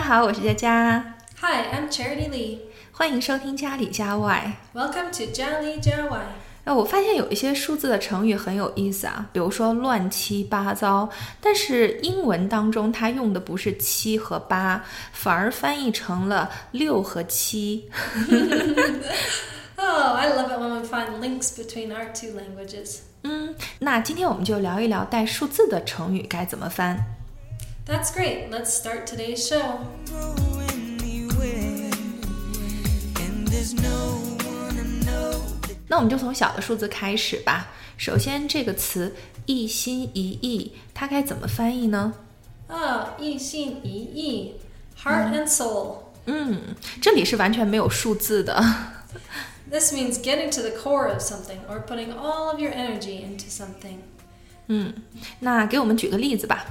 [0.00, 1.14] 大家好，我是佳佳。
[1.42, 2.60] Hi, I'm Charity Lee.
[2.90, 4.56] 欢迎收听家里家外。
[4.72, 6.20] Welcome to 家里家外。
[6.64, 11.10] 哎，我发现有一些数字的成语很有意思啊，比如说乱七八糟，
[11.42, 17.90] 但是英文当中它用的不是七和八，反而翻译成了六和七。
[19.76, 23.00] Oh, I love it when we find links between our two languages.
[23.24, 27.19] 嗯，那今天我们就聊一聊带数字的成语该怎么翻。
[27.89, 28.49] That's great.
[28.49, 29.79] Let's start today's show.
[31.05, 31.91] anywhere,
[33.19, 35.41] and there's no one to know.
[35.87, 37.67] 那我们就从小的数字开始吧。
[37.97, 42.13] 首先，这个词“一心一意”，它该怎么翻译呢？
[42.67, 44.55] Ah, 一心一意,
[45.01, 45.97] heart and soul.
[46.25, 48.63] 嗯，这里是完全没有数字的。
[49.69, 53.45] This means getting to the core of something or putting all of your energy into
[53.49, 53.99] something.
[54.67, 54.93] 嗯，
[55.39, 56.65] 那给我们举个例子吧。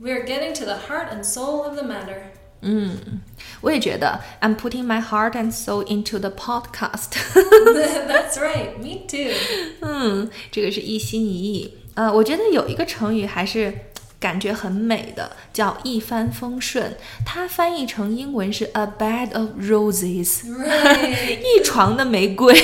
[0.00, 2.18] We're getting to the heart and soul of the matter.
[2.62, 3.20] 嗯，
[3.60, 7.10] 我也觉得，I'm putting my heart and soul into the podcast 。
[7.34, 8.78] That's right.
[8.78, 9.34] Me too.
[9.82, 11.78] 嗯，这个是一心一意。
[11.94, 13.72] 呃，我觉得有一个成语还是
[14.18, 16.96] 感觉很美的，叫一帆风顺。
[17.24, 21.38] 它翻译成英文是 a bed of roses， Right.
[21.40, 22.54] 一床的玫瑰。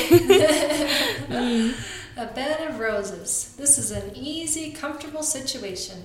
[2.16, 3.48] A bed of roses.
[3.58, 6.04] This is an easy, comfortable situation.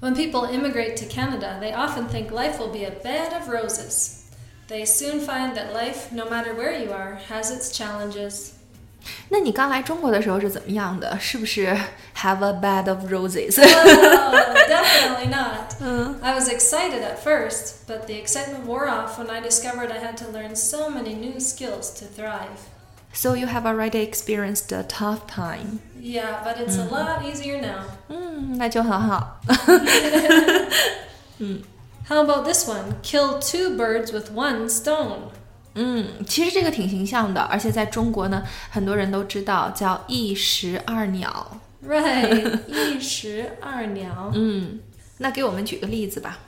[0.00, 4.24] When people immigrate to Canada, they often think life will be a bed of roses.
[4.68, 8.52] They soon find that life, no matter where you are, has its challenges.
[9.28, 11.16] 那你刚来中国的时候是怎么样的？
[11.20, 11.66] 是不是
[12.16, 13.56] have a bed of roses？
[13.56, 15.76] Oh, definitely not.
[16.22, 20.16] I was excited at first, but the excitement wore off when I discovered I had
[20.18, 22.68] to learn so many new skills to thrive.
[23.12, 25.80] So you have already experienced a tough time.
[25.98, 27.84] Yeah, but it's a lot easier now.
[28.08, 29.40] 嗯，那就很好。
[32.06, 32.94] How about this one?
[33.02, 35.30] Kill two birds with one stone.
[35.74, 41.58] 嗯，其实这个挺形象的，而且在中国呢，很多人都知道叫一石二鸟。
[41.86, 42.58] Right.
[42.66, 44.80] 一石二鸟.嗯，
[45.18, 46.38] 那给我们举个例子吧。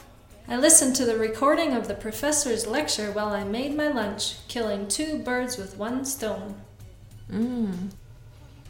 [0.49, 4.89] I listened to the recording of the professor's lecture while I made my lunch, killing
[4.89, 6.55] two birds with one stone.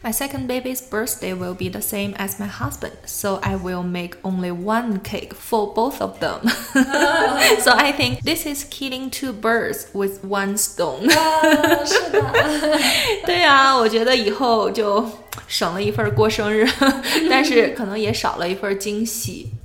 [0.01, 4.15] My second baby's birthday will be the same as my husband, so I will make
[4.23, 6.49] only one cake for both of them.
[7.59, 11.09] so I think this is killing two birds with one stone.
[11.09, 12.21] 啊，是的。
[13.25, 15.05] 对啊，我觉得以后就
[15.47, 16.65] 省了一份过生日，
[17.29, 19.49] 但是可能也少了一份惊喜。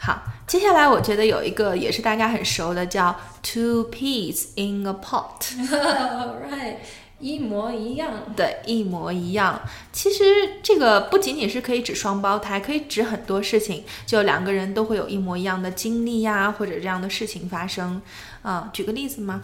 [0.00, 5.56] 好，接下来我觉得有一个也是大家很熟的，叫 two peas in a pot。
[5.70, 6.76] Oh, right.
[7.18, 8.10] 一模一样。
[8.36, 9.58] 对，一模一样。
[9.90, 10.24] 其实
[10.62, 18.02] 这个不仅仅是可以指双胞胎，可以指很多事情，就两个人都会有一模一样的经历呀，或者这样的事情发生。
[18.42, 19.40] 啊、举个例子吗？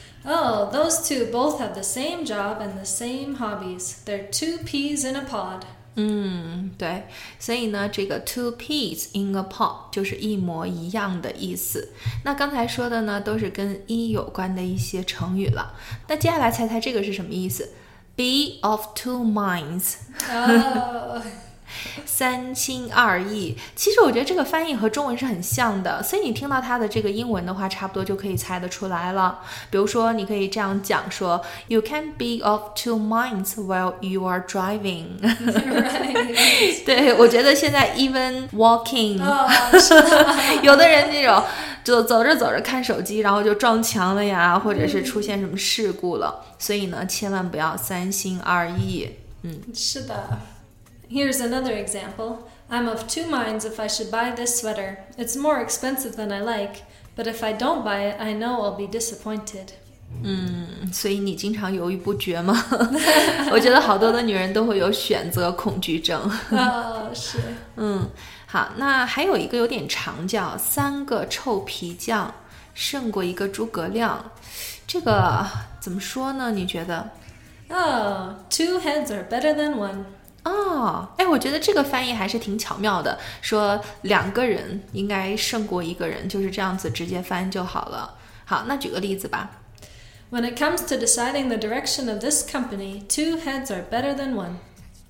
[0.25, 3.95] Oh, those two both have the same job and the same hobbies.
[4.05, 5.63] They're two peas in a pod.
[6.00, 7.02] 嗯，对，
[7.40, 11.88] 所以呢，这个 two peas in a pod 就是一模一样的意思。
[12.24, 15.74] 那刚才说的呢，都是跟一有关的一些成语了。
[16.06, 17.72] 那接下来猜猜这个是什么意思
[18.14, 19.94] ？Be of two minds，
[22.06, 23.56] 三心二意。
[23.74, 29.40] 其实我觉得这个翻译和中文是很像的，所以你听到它的这个英文的话，差不多就可以猜得出来了。
[29.70, 35.06] 比如说，你可以这样讲说：You can be of two minds while you are driving。
[36.84, 39.50] 对，我觉得现在 even walking，、Oh,
[40.62, 41.42] 有的人那种
[41.84, 46.44] 就走着走着看手机，然后就撞墙了呀，或者是出现什么事故了。
[46.58, 49.08] 所以呢，千万不要三心二意。
[49.42, 50.38] 嗯是的.
[51.09, 52.47] Here's another example.
[52.69, 54.97] I'm of two minds if I should buy this sweater.
[55.17, 56.83] It's more expensive than I like,
[57.15, 59.73] but if I don't buy it, I know I'll be disappointed.
[60.23, 62.55] 嗯，所以你经常犹豫不决吗？
[63.51, 66.21] 我觉得好多的女人都会有选择恐惧症。
[66.51, 67.39] Oh, 是。
[67.77, 68.09] 嗯，
[68.45, 72.33] 好，那还有一个有点长，叫三个臭皮匠
[72.75, 74.31] 胜过一个诸葛亮。
[74.85, 75.45] 这个
[75.79, 76.51] 怎么说呢？
[76.51, 77.09] 你觉得？
[77.69, 80.05] Oh, two heads are better than one.
[80.48, 88.14] 哦，哎，我觉得这个翻译还是挺巧妙的，说两个人应该胜过一个人，就是这样子直接翻就好了。
[88.44, 89.50] 好，那举个例子吧。
[90.30, 94.56] When it comes to deciding the direction of this company, two heads are better than one.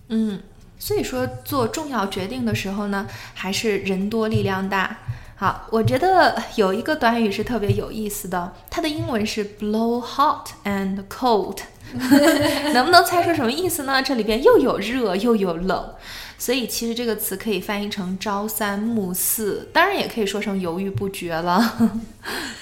[0.08, 0.40] 嗯，
[0.78, 4.98] 所以说做重要决定的时候呢，还是人多力量大。
[5.36, 11.58] 好，我觉得有一个短语是特别有意思的，它的英文是 blow hot and cold，
[12.73, 14.01] 能不能猜出什么意思呢？
[14.01, 15.93] 这里边又有热又有冷，
[16.37, 21.91] 所以其实这个词可以翻译成朝三暮四，当然也可以说成犹豫不决了。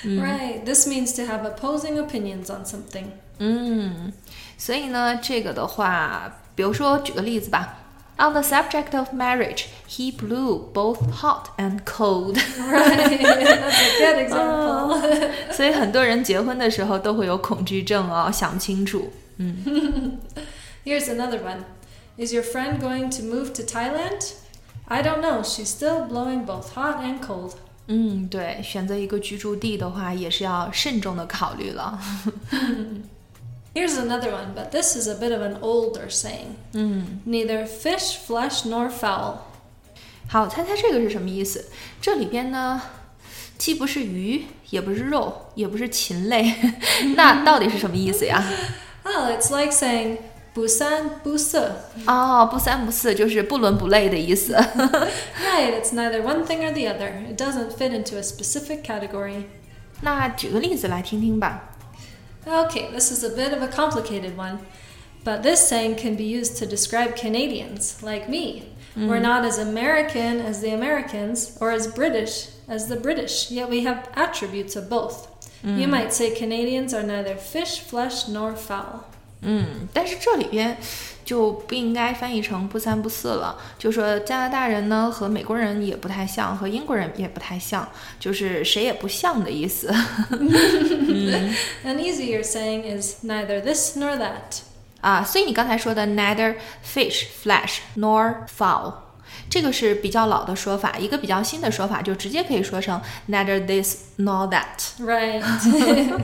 [0.04, 0.66] Right.
[0.66, 3.06] This means to have opposing opinions on something.
[3.40, 4.12] 嗯，
[4.58, 7.78] 所以呢，这个的话，比如说举个例子吧。
[8.18, 12.38] On the subject of marriage, he blew both hot and cold.
[12.60, 13.20] Right.
[13.20, 14.55] That's a good example.
[15.57, 19.11] 所以很多人结婚的时候都会有恐惧症哦，想清楚。
[19.39, 20.19] 嗯
[20.85, 21.65] Here's another one.
[22.19, 24.33] Is your friend going to move to Thailand?
[24.87, 25.43] I don't know.
[25.43, 27.53] She's still blowing both hot and cold.
[27.89, 31.99] 嗯，对，选择一个居住地的话，也是要慎重的考虑了。
[33.75, 36.57] Here's another one, but this is a bit of an older saying.
[36.73, 39.39] 嗯 Neither fish, flesh, nor fowl.
[40.29, 41.67] 好，猜猜这个是什么意思？
[42.01, 42.81] 这里边呢，
[43.58, 46.56] 既不是鱼，也不是肉，也不是禽类，
[47.16, 48.44] 那到底是什么意思呀？
[49.04, 50.18] Oh, it's like saying
[50.56, 51.72] busan busa.
[52.06, 54.54] 哦，不三不四，就是不伦不类的意思。
[54.54, 57.12] Right, it's neither one thing or the other.
[57.30, 59.46] It doesn't fit into a specific category.
[60.02, 61.70] 那举个例子来听听吧。
[62.46, 64.60] Okay, this is a bit of a complicated one,
[65.24, 68.64] but this saying can be used to describe Canadians, like me.
[68.96, 73.84] We're not as American as the Americans or as British as the British, yet we
[73.86, 75.28] have attributes of both.
[75.64, 79.06] You might say Canadians are neither fish, flesh, nor fowl.
[79.44, 80.78] 嗯，但是这里边
[81.26, 87.88] 就不应该翻译成不三不四了，就说加拿大人呢和美国人也不太像，和英国人也不太像，
[88.20, 89.92] 就是谁也不像的意思。
[91.84, 94.62] An easier saying is neither this nor that.
[95.07, 98.93] 啊，所以你刚才说的 neither fish, flesh nor fowl，
[99.49, 100.97] 这个是比较老的说法。
[100.99, 103.01] 一个比较新的说法就直接可以说成
[103.31, 104.65] neither this nor that。
[104.99, 105.45] Right.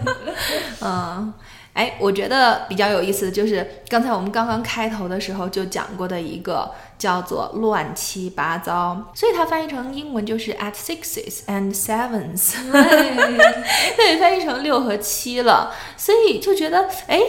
[0.83, 1.33] 嗯，
[1.75, 6.69] 哎，我觉得比较有意思的就是刚才我们刚刚开头的时候就讲过的一个
[6.99, 13.55] 叫做乱七八糟，所以它翻译成英文就是 at sixes and sevens，right.
[13.95, 17.21] 对，翻译成六和七了，所以就觉得哎。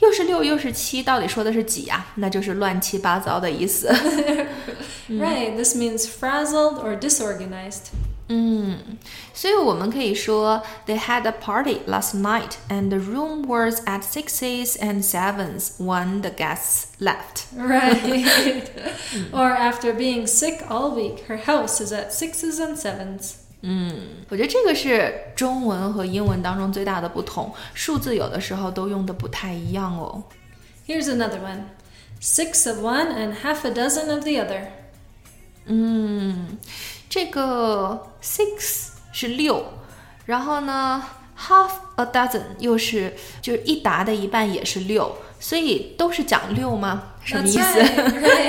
[0.00, 3.88] 又是六又是七，到底说的是几呀、那就是乱七八糟的意思。
[5.08, 5.56] Right.
[5.56, 7.92] This means frazzled or disorganized.
[8.28, 8.96] 嗯，
[9.34, 16.30] 所以我们可以说，They had a party last night, and the room was at sixes and sevens when the
[16.30, 17.44] guests left.
[17.54, 18.64] Right.
[19.30, 23.36] or after being sick all week, her house is at sixes and sevens.
[24.29, 30.23] 我觉得这个是中文和英文当中最大的不同，数字有的时候都用的不太一样哦。
[30.87, 31.63] Here's another one
[32.21, 34.67] six of one and half a dozen of the other.
[35.65, 36.57] 嗯，
[37.09, 39.65] 这个 six 是六，
[40.25, 41.03] 然后呢
[41.38, 47.14] ，half a dozen 又是就是一沓的一半也是六，所以都是讲六吗？
[47.22, 47.80] 什么 That's 意思？
[47.80, 48.44] right.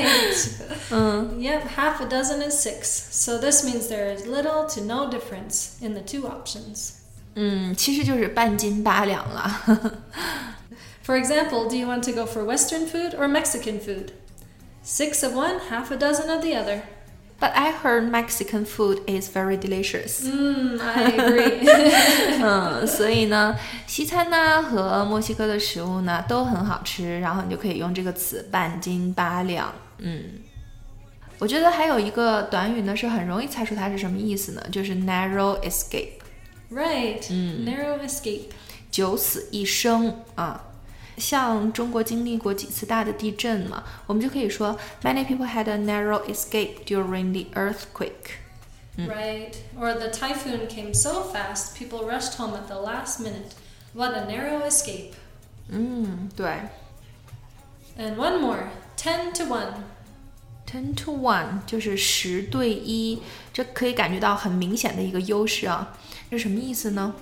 [0.92, 1.30] right.
[1.40, 2.86] Yep, half a dozen is six.
[3.12, 6.92] So this means there is little to no difference in the two options.
[7.36, 9.62] 嗯，其实就是半斤八两了。
[11.06, 14.12] For example, do you want to go for Western food or Mexican food?
[14.84, 16.82] Six of one, half a dozen of the other.
[17.41, 20.21] But I heard Mexican food is very delicious。
[20.27, 21.67] Mm, I agree.
[22.43, 23.57] 嗯，所以呢，
[23.87, 29.73] 西餐呢和墨西哥的食物呢都很好吃，然后你就可以用这个词半斤八两。
[29.97, 30.23] 嗯，
[31.39, 37.23] 我觉得还有一个短语呢是很容易猜出它是什么意思呢，就是 narrow escape，right.
[37.31, 38.51] Narrow escape.
[38.91, 40.63] 九死一生啊。
[41.20, 48.40] 像中国经历过几次大的地震嘛，我们就可以说 many people had a narrow escape during the earthquake。
[48.98, 49.54] Right.
[49.78, 53.52] Or the typhoon came so fast, people rushed home at the last minute.
[53.94, 55.12] What a narrow escape.
[55.68, 56.48] 嗯，对
[57.98, 59.68] And one more 10 to 1.
[60.66, 63.22] ，ten to one 就是十对一，
[63.54, 65.98] 这可以感觉到很明显的一个优势啊。
[66.30, 67.16] 这是什么意思呢？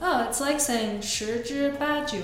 [0.00, 2.18] Oh, it's like saying 十之八九.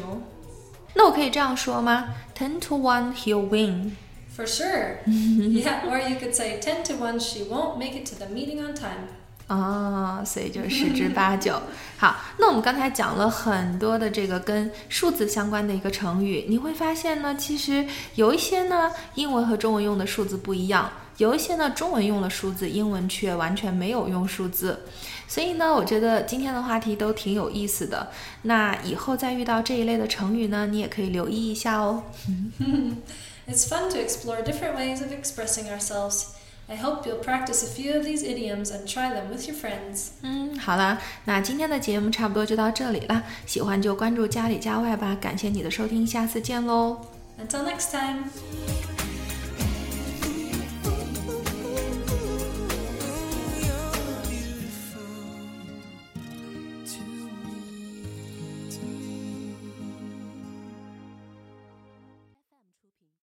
[0.94, 2.14] 那我可以这样说吗？
[2.36, 3.92] Ten to one, he'll win。
[4.34, 4.98] For sure.
[5.06, 8.58] yeah, or you could say 10 to 1, she won't make it to the meeting
[8.60, 9.08] on time.
[9.47, 11.61] 啊、所以就是十之八九。
[11.97, 17.85] 好，那我们刚才讲了很多的这个跟数字相关的一个成语，你会发现呢，其实
[18.15, 24.81] 有一些呢，英文和中文用的数字不一样，有一些呢，中文用了数字，英文却完全没有用数字。
[25.27, 28.09] 所以呢，我觉得今天的话题都挺有意思的。
[28.43, 32.03] 那以后再遇到这一类的成语呢，你也可以留意一下哦。
[33.47, 36.29] It's fun to explore different ways of expressing ourselves.
[36.68, 40.10] I hope you'll practice a few of these idioms and try them with your friends.
[40.22, 43.24] 嗯，好了，那今天的节目差不多就到这里了。
[43.44, 46.98] 喜欢就关注家里家外吧，感谢你的收听，下次见喽。
[47.40, 48.93] Until next time.